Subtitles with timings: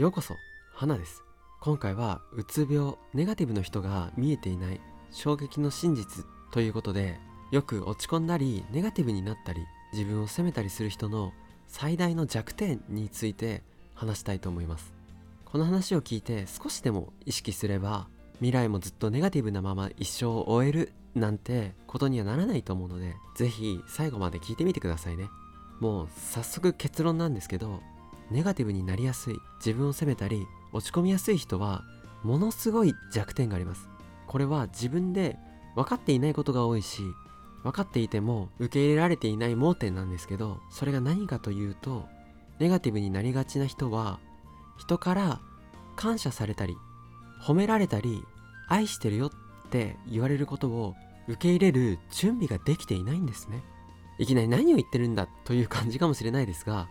[0.00, 0.38] ようこそ
[0.72, 1.22] 花です。
[1.60, 4.80] 今回はうつ病ネガティブの人が見えていない
[5.10, 7.20] 衝撃の真実ということで
[7.50, 9.60] よく落ち込んだりネガティブになったり
[9.92, 11.34] 自分を責めたりする人の
[11.68, 13.62] 最大の弱点について
[13.94, 14.90] 話したいと思います。
[15.44, 25.28] この話を聞いて少しでも意識すれば未来もずっとネガティブなまま一生を終えるなんてことにはならないと思うので是非最後まで聞いてみてくださいね。
[25.78, 27.82] もう早速結論なんですけど
[28.30, 31.82] ネガティブになりやすい自分を責めたり落ち込みやすい人は
[32.22, 33.88] ものすごい弱点があります。
[34.26, 35.36] これは自分で
[35.74, 37.02] 分かっていないことが多いし
[37.64, 42.06] 分かっていても受け入れられていない盲点なんですけどそれが何かというと
[42.60, 44.20] ネガティブになりがちな人は
[44.78, 45.40] 人から
[45.96, 46.76] 感謝されたり
[47.42, 48.22] 褒められたり
[48.68, 49.30] 愛してるよっ
[49.70, 50.94] て言われることを
[51.26, 53.62] 受け入れる準備ができていないんですね。
[54.18, 56.88] いきなり何を言ってるんだという感じかもしれないですが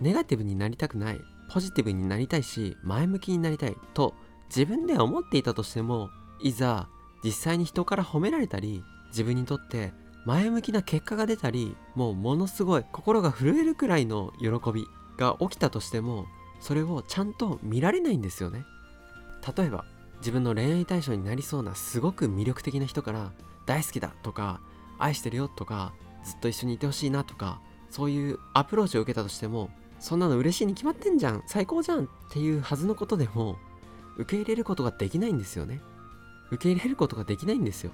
[0.00, 4.14] ネガティブになりたくないポジティブになりたいし前向きになりたいと
[4.48, 6.10] 自分では思っていたとしても
[6.40, 6.88] いざ
[7.22, 9.92] 実際に人から褒められたり自分にとって
[10.26, 16.26] 前向きな結果が出たりもうものすごい心が震えるくらいの喜びが起きたとしても
[16.60, 18.64] それをちゃんと見られないんですよね。
[19.56, 19.84] 例えば
[20.18, 23.32] 自分の恋愛対象になりそうなすごく魅力的な人から
[23.66, 24.60] 大好きだとか
[24.98, 25.92] 愛してるよとか
[26.24, 27.60] ずっと一緒にいてほしいなとか
[27.90, 29.68] そういうアプローチを受けたとしても
[30.04, 31.42] そんなの嬉しいに決まってんじゃん。
[31.46, 33.56] 最高じゃんっていうはずのことでも
[34.18, 35.80] 受け入れることができないんですよね。
[36.50, 37.90] 受け入れることができないんですよ。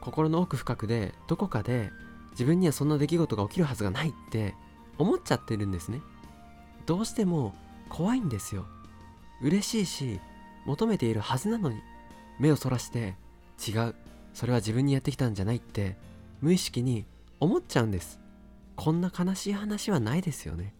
[0.00, 1.92] 心の奥深くでどこかで
[2.30, 4.54] 自分にはそんな出来事が起きるはずがないって
[4.96, 6.00] 思っちゃってるんですね。
[6.86, 7.54] どうしても
[7.90, 8.64] 怖いんですよ。
[9.42, 10.20] 嬉しいし
[10.64, 11.82] 求めているはずなのに
[12.40, 13.14] 目をそらして
[13.62, 13.94] 違う。
[14.32, 15.98] それは自分にやってきたんじゃないって
[16.40, 17.04] 無意識に
[17.40, 18.20] 思っちゃうんです。
[18.74, 20.72] こんな悲しい話はないですよね。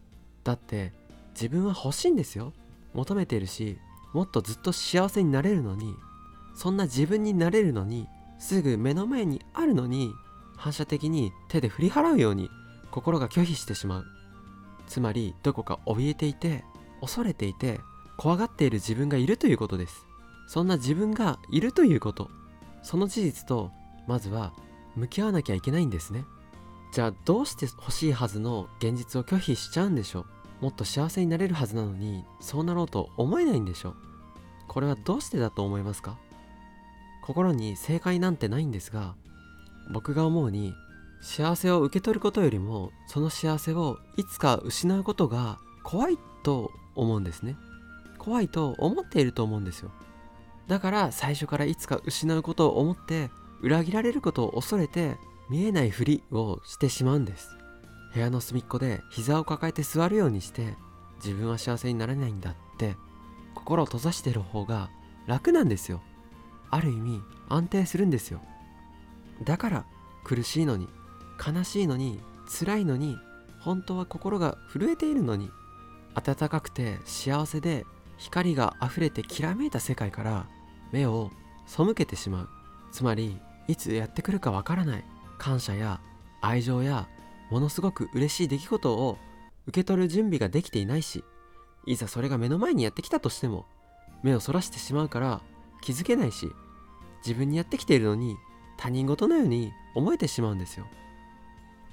[0.47, 0.93] だって
[1.33, 2.53] 自分は欲しいんですよ。
[2.93, 3.77] 求めてるし
[4.13, 5.93] もっとずっと幸せになれるのに
[6.55, 8.07] そんな自分になれるのに
[8.39, 10.13] すぐ目の前にあるのに
[10.55, 12.49] 反射的に手で振り払うように
[12.91, 14.05] 心が拒否してしまう。
[14.87, 16.63] つまりどこか怯えていて
[17.01, 17.81] 恐れていて
[18.15, 20.05] 怖がっている自分がいるということです。
[20.47, 22.29] そんな自分がいるということ。
[22.83, 23.71] その事実と
[24.07, 24.53] まずは
[24.95, 26.23] 向き合わなきゃいけないんですね。
[26.93, 30.25] じゃあどうして欲しいはずの現実を拒否しちゃうんでしょう？
[30.61, 33.95] もっと幸せになれるはずなのにそうなろうと思えないんでしょう。
[34.67, 36.17] これはどうしてだと思いますか？
[37.21, 39.15] 心に正解なんてないんですが
[39.91, 40.73] 僕が思うに
[41.21, 47.55] 幸せを受け取ることよりもその幸せをいつか失うことが怖いと思うんですね。
[48.17, 49.91] 怖いと思っていると思うんですよ。
[50.67, 53.29] だから最初からいつか失うことを思って
[53.61, 55.15] 裏切られることを恐れて
[55.49, 57.57] 見えないふりをしてしまうんです。
[58.17, 60.73] 部屋の隅っこで膝を抱えて座るようにして
[61.23, 62.95] 自分は幸せになれないんだって
[63.53, 64.89] 心を閉ざしてる方が
[65.27, 66.01] 楽なんですよ。
[66.71, 68.41] ある意味安定するんですよ。
[69.43, 69.85] だから
[70.23, 70.89] 苦しいのに
[71.45, 72.19] 悲しいのに
[72.59, 73.17] 辛いのに
[73.59, 75.51] 本当は心が震えているのに
[76.15, 77.85] 暖かくて幸せで
[78.17, 80.47] 光が溢れてきらめいた世界から
[80.91, 81.29] 目を
[81.67, 82.49] 背けてしまう。
[82.91, 85.05] つまりいつやってくるかわからない。
[85.37, 86.01] 感謝や
[86.41, 87.07] 愛情や
[87.49, 89.17] ものすごく嬉しい出来事を
[89.67, 91.23] 受け取る準備ができていないし
[91.85, 93.65] いざそれが目の前にやってきたとしても
[94.23, 95.41] 目をそらしてしまうから
[95.81, 96.51] 気づけないし
[97.25, 98.37] 自分にやってきているのに
[98.77, 100.85] 他人事のように思えてしまうんですよ。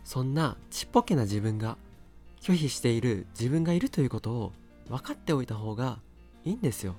[0.05, 1.79] そんなちっぽけな自分が
[2.41, 4.53] 拒否している自分がいるということを
[4.89, 5.99] 分かっておいた方が
[6.45, 6.95] いいんですよ。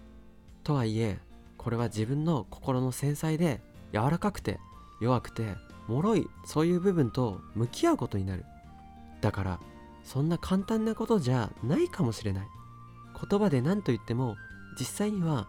[0.63, 1.19] とはいえ
[1.57, 3.61] これは自分の心の繊細で
[3.93, 4.59] 柔らかくて
[4.99, 5.55] 弱くて
[5.87, 8.45] 脆いそういう部分と向き合うことになる。
[9.21, 9.59] だから
[10.03, 12.47] そんな簡単なことじゃないかもしれない。
[13.29, 14.35] 言葉で何と言っても
[14.79, 15.47] 実際には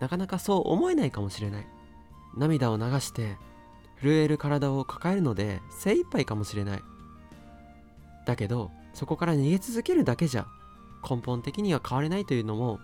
[0.00, 1.66] なかなかそう思えないかもしれない。
[2.36, 3.36] 涙を流して
[4.00, 6.82] 震える体を抱えるので精一杯かもしれない。
[8.26, 10.46] だけどそこから逃げ続けるだけじゃ
[11.08, 12.80] 根本的には変われないというのも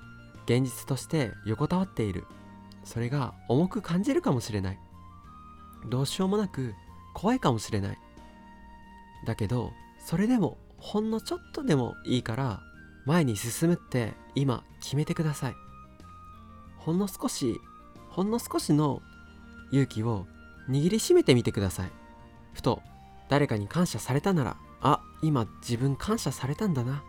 [0.46, 2.24] 現実として横たわっている。
[2.84, 4.78] それが重く感じるかもしれない。
[5.88, 6.74] どうしようもなく
[7.14, 7.98] 怖いかもしれない。
[9.26, 9.72] だけど
[10.04, 12.60] それでもほんのちょっとでもいいから
[13.06, 15.54] 前に進むって今決めてください。
[16.78, 17.60] ほんの少し
[18.08, 19.00] ほんの少しの
[19.70, 20.26] 勇気を
[20.68, 21.90] 握りしめてみてください。
[22.52, 22.82] ふと
[23.28, 27.02] 誰かに感謝されたならあ今自分感謝されたんだな。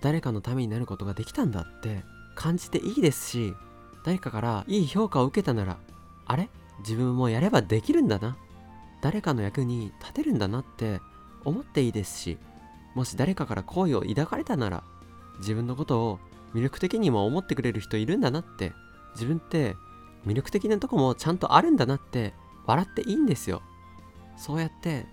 [0.00, 2.04] 誰かのためになることができたんだって
[2.34, 3.54] 感じていいですし
[4.04, 5.76] 誰かからいい評価を受けたなら
[6.26, 6.48] あれ？
[6.78, 8.38] 自分もやればできるんだな。
[9.00, 11.00] 誰かの役に立てるんだなって
[11.44, 12.38] 思っていいですし
[12.94, 14.82] もし誰かから好意を抱かれたなら
[15.38, 16.18] 自分のことを
[16.54, 18.72] 魅力的にも思ってくれる人いるんだなって
[19.14, 19.76] 自分って
[20.26, 22.34] 魅力的なとこもちゃんとあるんだなって
[22.66, 23.62] 笑っていいんですよ。
[24.36, 25.06] そうやって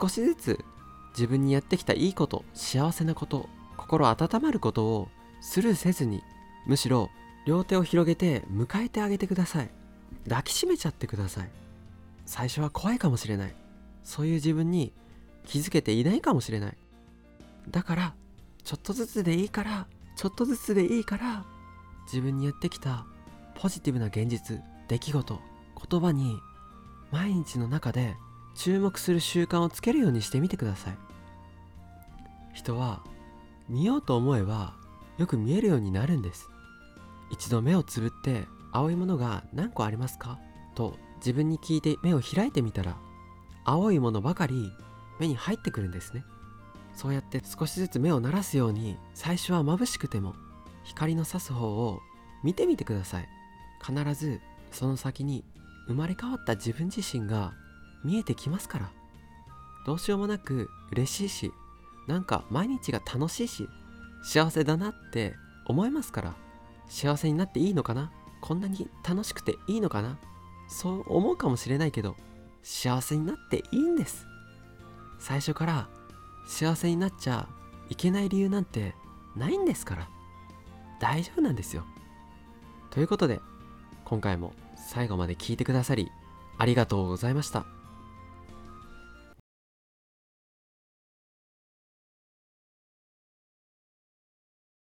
[0.00, 0.64] 少しずつ
[1.12, 5.08] 自分にやってきたいいこと幸せなこと心温まることを
[5.40, 6.22] スルーせずに
[6.66, 7.10] むしろ
[7.46, 9.70] 両手を広げて迎えてあげてください。
[10.28, 11.63] 抱きしめちゃってください。
[12.26, 13.54] 最初は怖いかもしれない。
[14.02, 14.92] そういう自分に
[15.44, 16.76] 気づけていないかもしれない。
[17.70, 18.14] だから
[18.62, 19.86] ちょっとずつでいいから
[20.16, 21.44] ちょっとずつでいいから
[22.06, 23.06] 自分にやってきた
[23.54, 25.40] ポジティブな現実出来事
[25.90, 26.38] 言葉に
[27.10, 28.14] 毎日の中で
[28.54, 30.98] 注目する習慣をつけるようにしてみてください。
[32.52, 33.02] 人は
[33.68, 34.74] 見ようと思えば
[35.18, 36.48] よく見えるようになるんです。
[37.30, 40.38] 一度目をつぶって青いものが何個ありますか？
[40.74, 42.96] と自分に聞いて目を開いてみたら
[43.64, 44.70] 青いものばかり
[45.18, 46.24] 目に入ってくるんですね。
[46.94, 50.34] そうやって少しずつ目を慣らすように最初は眩しくても
[50.84, 52.00] 光の差す方を
[52.42, 53.28] 見てみてください。
[53.84, 54.40] 必ず
[54.70, 55.44] その先に
[55.88, 57.54] 生まれ変わった自分自身が
[58.04, 58.90] 見えてきますから。
[59.86, 61.52] どうしようもなく嬉しいし
[62.06, 63.68] なんか毎日が楽しいし
[64.22, 65.34] 幸せだなって
[65.66, 66.34] 思いますから。
[66.86, 68.12] 幸せになっていいのかな？
[68.42, 70.18] こんなに楽しくていいのかな？
[70.68, 72.16] そう思うかもしれないけど
[72.62, 74.26] 幸せになっていいんです。
[75.18, 75.88] 最初から
[76.46, 77.48] 幸せになっちゃ
[77.88, 78.94] いけない理由なんて
[79.36, 80.08] ないんですから。
[81.00, 81.84] 大丈夫なんですよ。
[82.90, 83.40] ということで
[84.04, 86.10] 今回も最後まで聞いてくださり
[86.58, 87.66] ありがとうございました。